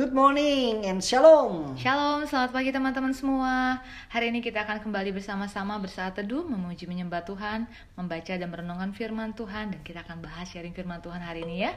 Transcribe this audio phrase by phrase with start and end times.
[0.00, 1.76] Good morning and shalom.
[1.76, 3.84] Shalom, selamat pagi teman-teman semua.
[4.08, 7.68] Hari ini kita akan kembali bersama-sama bersaat teduh, memuji menyembah Tuhan,
[8.00, 11.76] membaca dan merenungkan firman Tuhan dan kita akan bahas sharing firman Tuhan hari ini ya.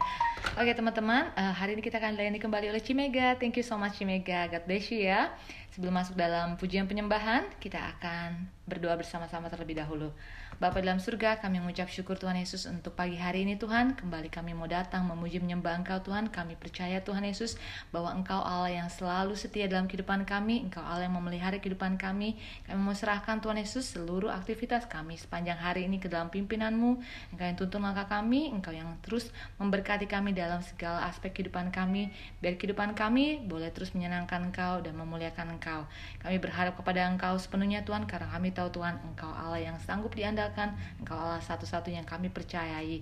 [0.56, 3.36] Oke teman-teman, uh, hari ini kita akan dilayani kembali oleh Cimega.
[3.36, 4.48] Thank you so much Cimega.
[4.48, 5.28] God bless you ya.
[5.76, 10.16] Sebelum masuk dalam pujian penyembahan, kita akan berdoa bersama-sama terlebih dahulu.
[10.64, 14.00] Bapa dalam surga, kami mengucap syukur Tuhan Yesus untuk pagi hari ini Tuhan.
[14.00, 16.32] Kembali kami mau datang memuji menyembah Engkau Tuhan.
[16.32, 17.60] Kami percaya Tuhan Yesus
[17.92, 20.64] bahwa Engkau Allah yang selalu setia dalam kehidupan kami.
[20.64, 22.40] Engkau Allah yang memelihara kehidupan kami.
[22.64, 26.96] Kami mau serahkan Tuhan Yesus seluruh aktivitas kami sepanjang hari ini ke dalam pimpinanmu.
[27.36, 28.48] Engkau yang tuntun langkah kami.
[28.56, 32.08] Engkau yang terus memberkati kami dalam segala aspek kehidupan kami.
[32.40, 35.84] Biar kehidupan kami boleh terus menyenangkan Engkau dan memuliakan Engkau.
[36.24, 40.53] Kami berharap kepada Engkau sepenuhnya Tuhan karena kami tahu Tuhan Engkau Allah yang sanggup diandalkan
[40.54, 43.02] mengandalkan Engkau Allah satu-satunya yang kami percayai.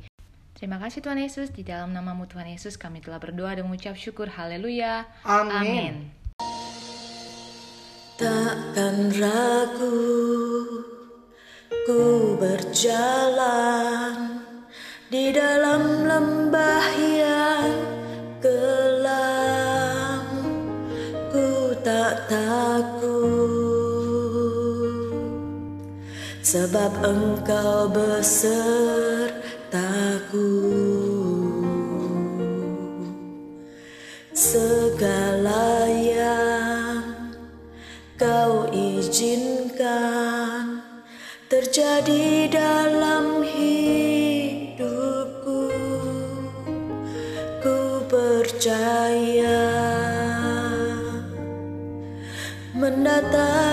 [0.55, 4.31] Terima kasih Tuhan Yesus, di dalam namamu Tuhan Yesus kami telah berdoa dan mengucap syukur.
[4.31, 5.03] Haleluya.
[5.27, 5.51] Amin.
[5.51, 5.95] Amin.
[8.15, 9.97] Takkan ragu
[11.81, 14.13] ku berjalan
[15.09, 15.70] di dalam
[26.51, 28.51] sebab engkau besertaku.
[34.35, 37.31] Segala yang
[38.19, 39.63] kau izinkan
[41.47, 44.91] terjadi dalam hidupku.
[47.63, 49.71] Ku percaya
[52.75, 53.70] mendatangkan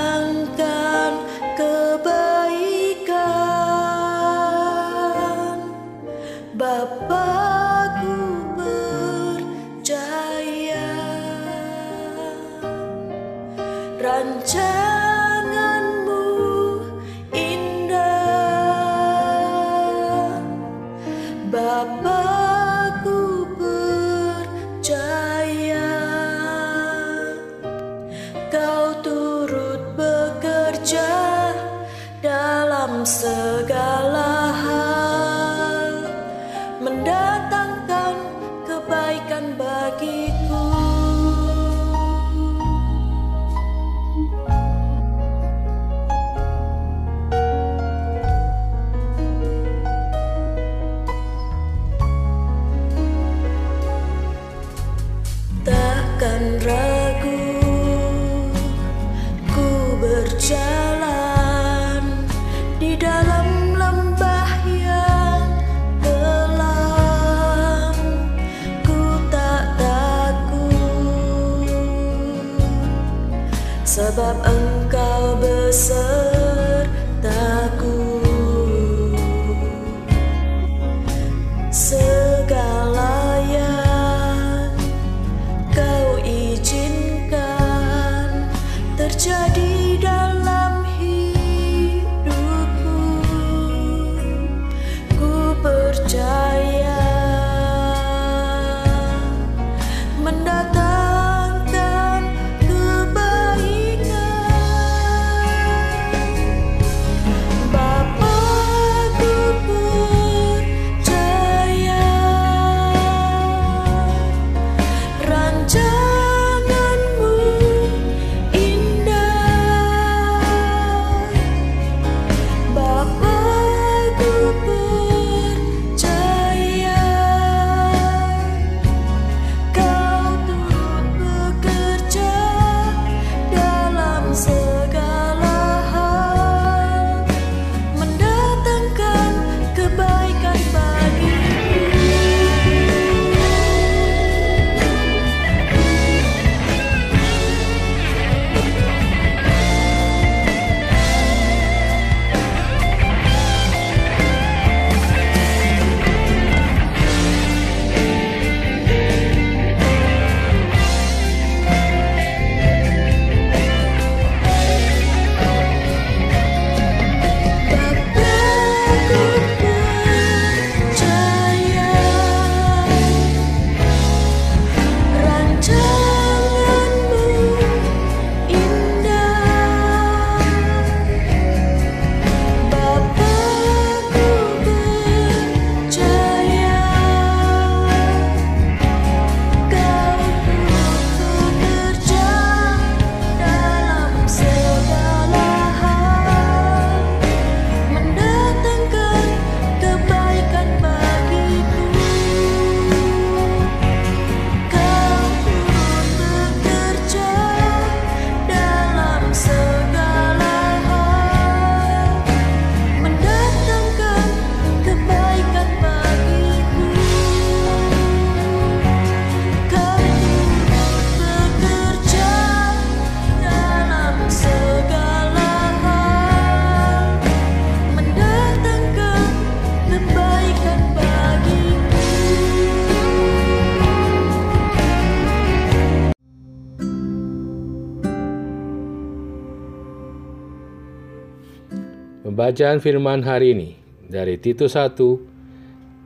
[242.39, 243.75] Bacaan firman hari ini
[244.07, 244.95] dari Titus 1.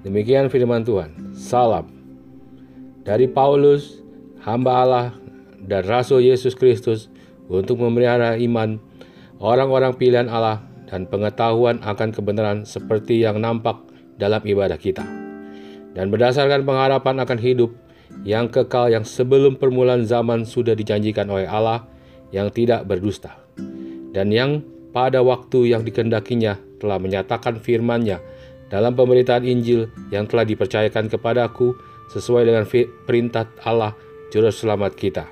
[0.00, 1.37] Demikian firman Tuhan.
[1.37, 1.93] Salam.
[3.05, 4.00] Dari Paulus,
[4.40, 5.06] hamba Allah
[5.61, 7.12] dan Rasul Yesus Kristus
[7.52, 8.81] untuk memelihara iman
[9.44, 13.84] orang-orang pilihan Allah dan pengetahuan akan kebenaran seperti yang nampak
[14.17, 15.05] dalam ibadah kita.
[15.93, 17.76] Dan berdasarkan pengharapan akan hidup
[18.25, 21.84] yang kekal yang sebelum permulaan zaman sudah dijanjikan oleh Allah
[22.32, 23.37] yang tidak berdusta.
[24.17, 28.21] Dan yang pada waktu yang dikendakinya telah menyatakan firman-Nya
[28.69, 31.77] dalam pemberitaan Injil yang telah dipercayakan kepadaku
[32.12, 32.65] sesuai dengan
[33.09, 33.97] perintah Allah
[34.33, 35.29] Juru Selamat kita.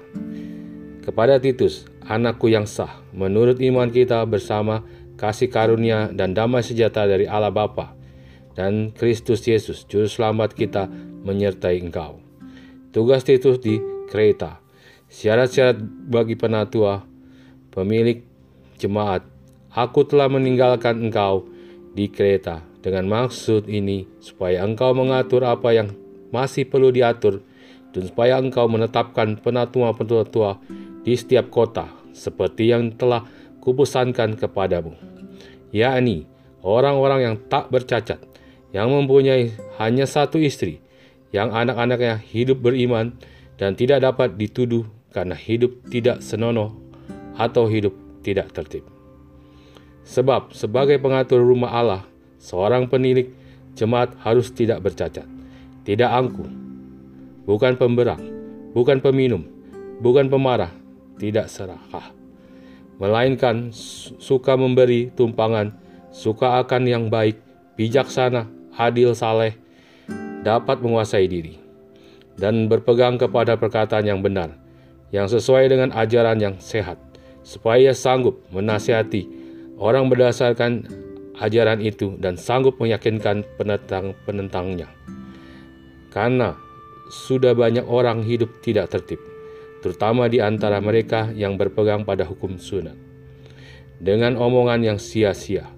[1.01, 4.85] Kepada Titus, anakku yang sah, menurut iman kita bersama
[5.17, 7.97] kasih karunia dan damai sejahtera dari Allah Bapa
[8.57, 10.89] dan Kristus Yesus, Juru Selamat kita,
[11.25, 12.21] menyertai engkau.
[12.93, 13.81] Tugas Titus di
[14.13, 14.61] Kreta,
[15.09, 17.05] syarat-syarat bagi penatua,
[17.73, 18.21] pemilik
[18.77, 19.40] jemaat,
[19.71, 21.47] Aku telah meninggalkan engkau
[21.95, 25.95] di kereta dengan maksud ini supaya engkau mengatur apa yang
[26.35, 27.39] masih perlu diatur
[27.95, 30.59] dan supaya engkau menetapkan penatua-penatua
[31.07, 33.27] di setiap kota seperti yang telah
[33.63, 34.97] kupesankan kepadamu,
[35.71, 36.27] yakni
[36.67, 38.19] orang-orang yang tak bercacat,
[38.75, 40.83] yang mempunyai hanya satu istri,
[41.31, 43.15] yang anak-anaknya hidup beriman
[43.55, 44.83] dan tidak dapat dituduh
[45.15, 46.75] karena hidup tidak senonoh
[47.39, 47.95] atau hidup
[48.27, 49.00] tidak tertib.
[50.05, 52.03] Sebab sebagai pengatur rumah Allah,
[52.41, 53.31] seorang penilik
[53.77, 55.29] jemaat harus tidak bercacat,
[55.85, 56.49] tidak angkuh,
[57.45, 58.23] bukan pemberang,
[58.73, 59.45] bukan peminum,
[60.01, 60.73] bukan pemarah,
[61.21, 62.13] tidak serakah,
[62.97, 63.73] melainkan
[64.21, 65.77] suka memberi tumpangan,
[66.11, 67.39] suka akan yang baik,
[67.77, 69.57] bijaksana, adil, saleh,
[70.41, 71.61] dapat menguasai diri,
[72.41, 74.57] dan berpegang kepada perkataan yang benar,
[75.13, 76.97] yang sesuai dengan ajaran yang sehat,
[77.45, 79.40] supaya sanggup menasihati
[79.81, 80.85] orang berdasarkan
[81.41, 84.93] ajaran itu dan sanggup meyakinkan penentang-penentangnya.
[86.13, 86.55] Karena
[87.09, 89.19] sudah banyak orang hidup tidak tertib,
[89.81, 92.95] terutama di antara mereka yang berpegang pada hukum sunat.
[94.01, 95.69] Dengan omongan yang sia-sia,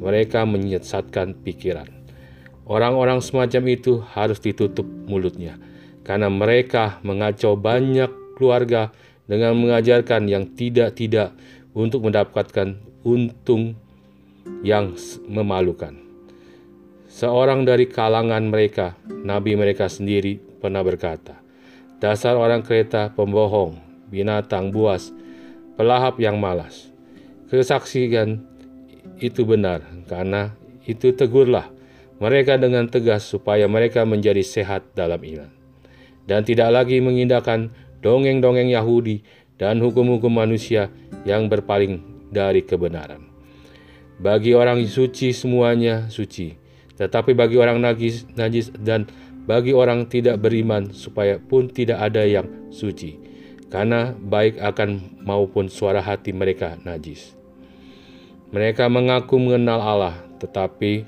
[0.00, 1.88] mereka menyesatkan pikiran.
[2.70, 5.58] Orang-orang semacam itu harus ditutup mulutnya,
[6.06, 8.08] karena mereka mengacau banyak
[8.38, 8.94] keluarga
[9.26, 11.34] dengan mengajarkan yang tidak-tidak
[11.74, 13.76] untuk mendapatkan untung
[14.60, 14.92] yang
[15.24, 15.96] memalukan.
[17.10, 21.40] Seorang dari kalangan mereka, nabi mereka sendiri, pernah berkata,
[21.98, 23.80] "Dasar orang kereta pembohong,
[24.12, 25.10] binatang buas,
[25.74, 26.92] pelahap yang malas."
[27.50, 28.46] Kesaksian
[29.18, 30.54] itu benar, karena
[30.86, 31.66] itu tegurlah
[32.22, 35.50] mereka dengan tegas supaya mereka menjadi sehat dalam iman,
[36.30, 37.74] dan tidak lagi mengindahkan
[38.04, 39.24] dongeng-dongeng Yahudi
[39.58, 40.92] dan hukum-hukum manusia
[41.26, 43.26] yang berpaling dari kebenaran.
[44.20, 46.54] Bagi orang suci semuanya suci,
[47.00, 49.08] tetapi bagi orang najis, najis dan
[49.48, 53.16] bagi orang tidak beriman supaya pun tidak ada yang suci,
[53.72, 57.34] karena baik akan maupun suara hati mereka najis.
[58.50, 61.06] Mereka mengaku mengenal Allah, tetapi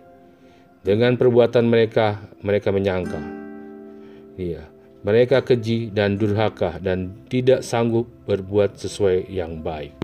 [0.82, 3.20] dengan perbuatan mereka, mereka menyangka.
[4.34, 4.66] Iya,
[5.06, 10.01] mereka keji dan durhaka dan tidak sanggup berbuat sesuai yang baik.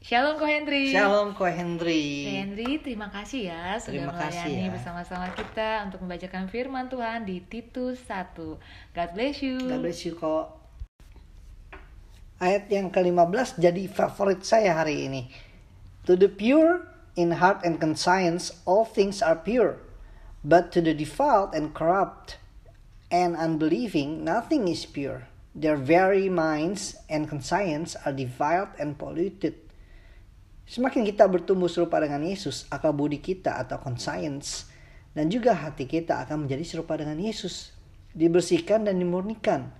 [0.00, 0.96] Shalom Ko Henry.
[0.96, 2.24] Shalom Ko Henry.
[2.24, 4.72] Ko Henry, terima kasih ya sudah Terima kasih melayani ya.
[4.72, 8.96] bersama-sama kita untuk membacakan firman Tuhan di Titus 1.
[8.96, 9.60] God bless you.
[9.60, 10.56] God bless you kok.
[12.40, 15.28] Ayat yang ke-15 jadi favorit saya hari ini.
[16.08, 16.88] To the pure
[17.20, 19.76] in heart and conscience all things are pure.
[20.40, 22.40] But to the defiled and corrupt
[23.12, 25.28] and unbelieving nothing is pure.
[25.52, 29.68] Their very minds and conscience are defiled and polluted.
[30.70, 34.70] Semakin kita bertumbuh serupa dengan Yesus, akal budi kita atau conscience
[35.18, 37.74] dan juga hati kita akan menjadi serupa dengan Yesus,
[38.14, 39.74] dibersihkan dan dimurnikan.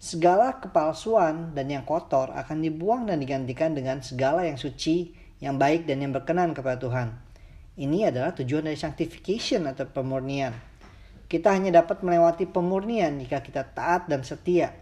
[0.00, 5.12] Segala kepalsuan dan yang kotor akan dibuang dan digantikan dengan segala yang suci,
[5.44, 7.12] yang baik dan yang berkenan kepada Tuhan.
[7.76, 10.56] Ini adalah tujuan dari sanctification atau pemurnian.
[11.28, 14.72] Kita hanya dapat melewati pemurnian jika kita taat dan setia.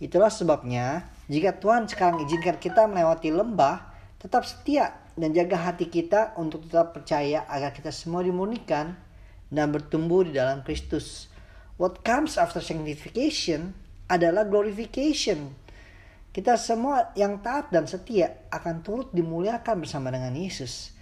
[0.00, 6.36] Itulah sebabnya, jika Tuhan sekarang izinkan kita melewati lembah, tetap setia dan jaga hati kita
[6.36, 8.96] untuk tetap percaya agar kita semua dimurnikan
[9.48, 11.28] dan bertumbuh di dalam Kristus.
[11.76, 13.76] What comes after sanctification
[14.08, 15.52] adalah glorification.
[16.32, 20.92] Kita semua yang taat dan setia akan turut dimuliakan bersama dengan Yesus.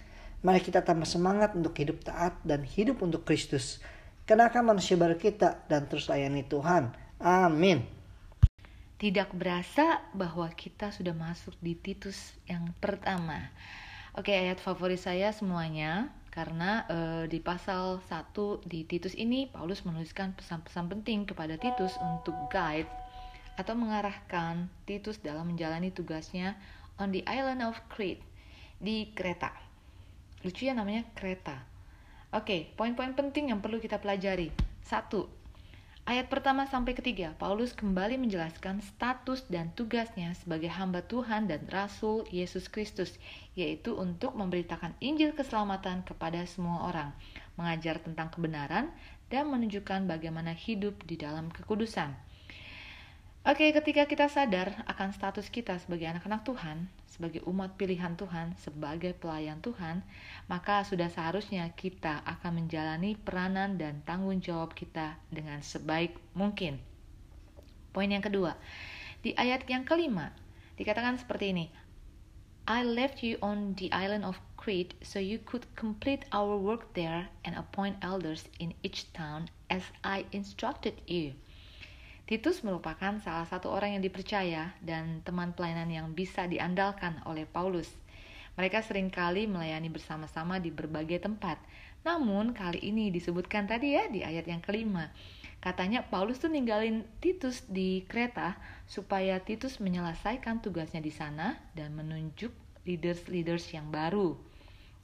[0.45, 3.83] Mari kita tambah semangat untuk hidup taat dan hidup untuk Kristus.
[4.23, 6.95] Kenakan manusia baru kita dan terus layani Tuhan.
[7.19, 7.94] Amin.
[8.95, 13.51] Tidak berasa bahwa kita sudah masuk di Titus yang pertama.
[14.15, 20.31] Oke, ayat favorit saya semuanya karena eh, di pasal 1 di Titus ini Paulus menuliskan
[20.35, 22.87] pesan-pesan penting kepada Titus untuk guide
[23.55, 26.55] atau mengarahkan Titus dalam menjalani tugasnya
[26.99, 28.23] on the island of Crete
[28.79, 29.51] di Kreta.
[30.43, 31.63] Lucu ya namanya Kreta.
[32.35, 34.51] Oke, poin-poin penting yang perlu kita pelajari.
[34.83, 35.27] Satu,
[36.05, 42.29] Ayat pertama sampai ketiga, Paulus kembali menjelaskan status dan tugasnya sebagai hamba Tuhan dan Rasul
[42.29, 43.17] Yesus Kristus,
[43.57, 47.09] yaitu untuk memberitakan Injil keselamatan kepada semua orang,
[47.57, 48.93] mengajar tentang kebenaran,
[49.33, 52.13] dan menunjukkan bagaimana hidup di dalam kekudusan.
[53.45, 59.13] Oke, ketika kita sadar akan status kita sebagai anak-anak Tuhan, sebagai umat pilihan Tuhan, sebagai
[59.13, 60.01] pelayan Tuhan,
[60.49, 66.81] maka sudah seharusnya kita akan menjalani peranan dan tanggung jawab kita dengan sebaik mungkin.
[67.93, 68.57] Poin yang kedua,
[69.21, 70.33] di ayat yang kelima
[70.81, 71.65] dikatakan seperti ini:
[72.65, 77.29] I left you on the island of Crete so you could complete our work there
[77.45, 81.37] and appoint elders in each town as I instructed you.
[82.25, 87.85] Titus merupakan salah satu orang yang dipercaya dan teman pelayanan yang bisa diandalkan oleh Paulus.
[88.57, 91.61] Mereka sering kali melayani bersama-sama di berbagai tempat.
[92.01, 95.13] Namun kali ini disebutkan tadi ya di ayat yang kelima.
[95.61, 98.57] Katanya Paulus tuh ninggalin Titus di Kreta
[98.89, 102.49] supaya Titus menyelesaikan tugasnya di sana dan menunjuk
[102.89, 104.33] leaders-leaders yang baru.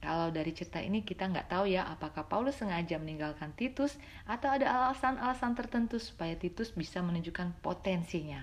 [0.01, 4.65] Kalau dari cerita ini kita nggak tahu ya apakah Paulus sengaja meninggalkan Titus atau ada
[4.65, 8.41] alasan-alasan tertentu supaya Titus bisa menunjukkan potensinya.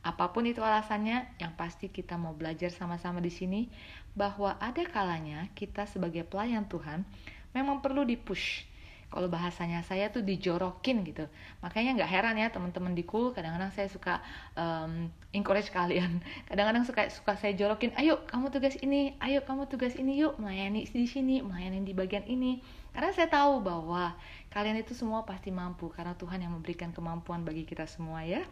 [0.00, 3.68] Apa pun itu alasannya, yang pasti kita mau belajar sama-sama di sini
[4.16, 7.04] bahwa ada kalanya kita sebagai pelayan Tuhan
[7.52, 8.64] memang perlu dipush.
[9.10, 11.26] Kalau bahasanya saya tuh dijorokin gitu.
[11.64, 14.22] Makanya nggak heran ya teman-teman di kul kadang-kadang saya suka
[14.54, 16.22] um, encourage kalian.
[16.48, 20.86] Kadang-kadang suka suka saya jorokin, ayo kamu tugas ini, ayo kamu tugas ini yuk melayani
[20.86, 22.62] di sini, melayani di bagian ini.
[22.90, 24.18] Karena saya tahu bahwa
[24.50, 28.42] kalian itu semua pasti mampu karena Tuhan yang memberikan kemampuan bagi kita semua ya.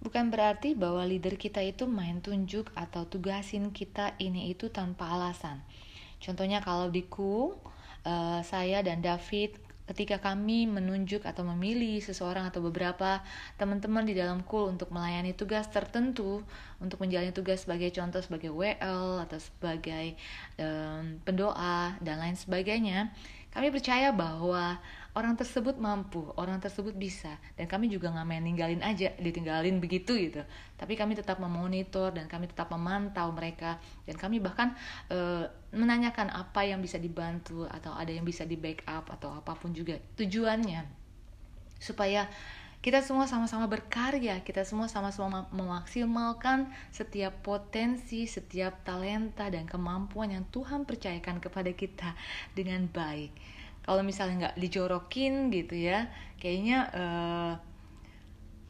[0.00, 5.60] Bukan berarti bahwa leader kita itu main tunjuk atau tugasin kita ini itu tanpa alasan.
[6.20, 7.56] Contohnya kalau di KU,
[8.04, 9.56] uh, saya dan David
[9.90, 13.18] ketika kami menunjuk atau memilih seseorang atau beberapa
[13.58, 16.46] teman-teman di dalam KUL untuk melayani tugas tertentu,
[16.78, 20.14] untuk menjalani tugas sebagai contoh sebagai WL atau sebagai
[20.62, 23.10] um, pendoa dan lain sebagainya,
[23.50, 24.78] kami percaya bahwa
[25.14, 30.14] orang tersebut mampu, orang tersebut bisa, dan kami juga nggak main ninggalin aja, ditinggalin begitu
[30.14, 30.42] gitu.
[30.78, 34.70] Tapi kami tetap memonitor dan kami tetap memantau mereka, dan kami bahkan
[35.10, 39.74] e, menanyakan apa yang bisa dibantu atau ada yang bisa di backup atau apa pun
[39.74, 40.86] juga tujuannya
[41.80, 42.28] supaya
[42.80, 50.48] kita semua sama-sama berkarya, kita semua sama-sama memaksimalkan setiap potensi, setiap talenta dan kemampuan yang
[50.48, 52.16] Tuhan percayakan kepada kita
[52.56, 53.59] dengan baik.
[53.90, 56.06] Kalau misalnya nggak dijorokin gitu ya,
[56.38, 57.52] kayaknya uh,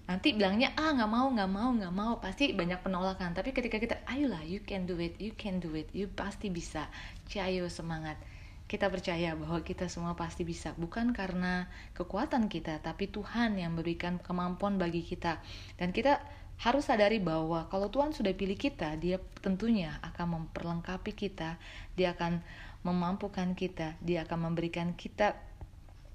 [0.08, 2.12] nanti bilangnya ah nggak mau nggak mau nggak mau.
[2.24, 3.36] Pasti banyak penolakan.
[3.36, 6.88] Tapi ketika kita ayolah you can do it, you can do it, you pasti bisa,
[7.28, 8.16] cayo semangat.
[8.64, 14.16] Kita percaya bahwa kita semua pasti bisa, bukan karena kekuatan kita, tapi Tuhan yang memberikan
[14.22, 15.42] kemampuan bagi kita,
[15.76, 16.22] dan kita
[16.60, 21.58] harus sadari bahwa kalau Tuhan sudah pilih kita, Dia tentunya akan memperlengkapi kita,
[21.98, 22.46] Dia akan
[22.80, 25.36] memampukan kita, Dia akan memberikan kita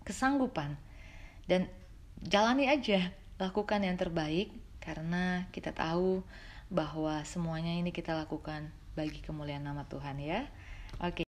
[0.05, 0.77] kesanggupan,
[1.45, 1.69] dan
[2.25, 6.22] jalani aja, lakukan yang terbaik, karena kita tahu
[6.69, 10.45] bahwa semuanya ini kita lakukan bagi kemuliaan nama Tuhan ya.
[11.01, 11.25] Oke.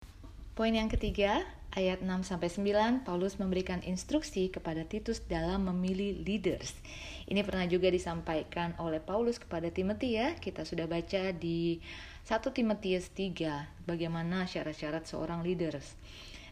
[0.52, 1.40] Poin yang ketiga,
[1.72, 6.76] ayat 6 sampai 9, Paulus memberikan instruksi kepada Titus dalam memilih leaders.
[7.24, 10.36] Ini pernah juga disampaikan oleh Paulus kepada Timothy ya.
[10.36, 11.80] Kita sudah baca di
[12.22, 15.98] 1 Timotius 3 bagaimana syarat-syarat seorang leaders.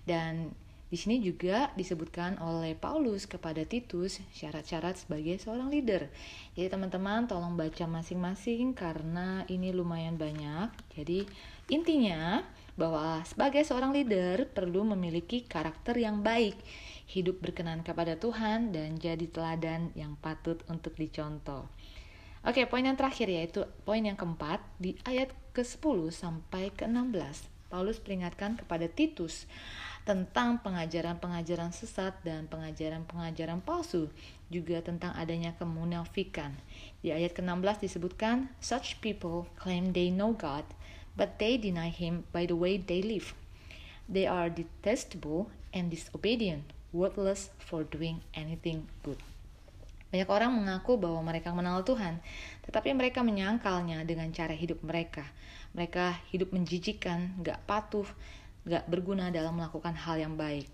[0.03, 0.51] Dan
[0.91, 6.11] di sini juga disebutkan oleh Paulus kepada Titus syarat-syarat sebagai seorang leader.
[6.59, 10.75] Jadi teman-teman tolong baca masing-masing karena ini lumayan banyak.
[10.99, 11.31] Jadi
[11.71, 12.43] intinya
[12.75, 16.59] bahwa sebagai seorang leader perlu memiliki karakter yang baik,
[17.07, 21.71] hidup berkenan kepada Tuhan, dan jadi teladan yang patut untuk dicontoh.
[22.41, 27.47] Oke, poin yang terakhir yaitu poin yang keempat di ayat ke-10 sampai ke-16.
[27.71, 29.47] Paulus peringatkan kepada Titus
[30.03, 34.11] tentang pengajaran-pengajaran sesat dan pengajaran-pengajaran palsu,
[34.51, 36.59] juga tentang adanya kemunafikan.
[36.99, 40.67] Di ayat ke-16 disebutkan, such people claim they know God,
[41.15, 43.39] but they deny him by the way they live.
[44.11, 49.23] They are detestable and disobedient, worthless for doing anything good.
[50.11, 52.19] Banyak orang mengaku bahwa mereka mengenal Tuhan,
[52.67, 55.23] tetapi mereka menyangkalnya dengan cara hidup mereka.
[55.71, 58.07] Mereka hidup menjijikan, gak patuh,
[58.67, 60.67] gak berguna dalam melakukan hal yang baik.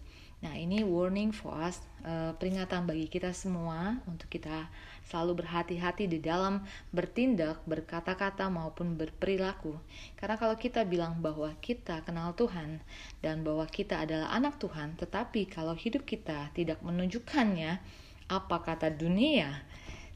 [0.45, 4.69] Nah, ini warning for us, eh, peringatan bagi kita semua untuk kita
[5.09, 6.61] selalu berhati-hati di dalam
[6.93, 9.81] bertindak, berkata-kata maupun berperilaku.
[10.13, 12.85] Karena kalau kita bilang bahwa kita kenal Tuhan
[13.25, 19.63] dan bahwa kita adalah anak Tuhan, tetapi kalau hidup kita tidak menunjukkannya, apa kata dunia?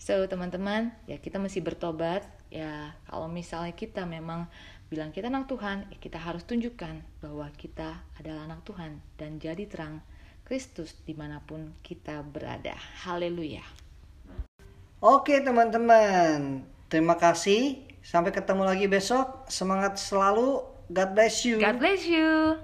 [0.01, 2.25] So, teman-teman, ya kita mesti bertobat.
[2.51, 4.49] Ya, kalau misalnya kita memang
[4.91, 9.71] bilang kita anak Tuhan, ya kita harus tunjukkan bahwa kita adalah anak Tuhan dan jadi
[9.71, 10.03] terang
[10.43, 12.75] Kristus di mana pun kita berada.
[13.07, 13.63] Haleluya.
[14.99, 17.87] Oke teman-teman, terima kasih.
[18.03, 19.47] Sampai ketemu lagi besok.
[19.47, 20.67] Semangat selalu.
[20.91, 21.63] God bless you.
[21.63, 22.59] God bless you.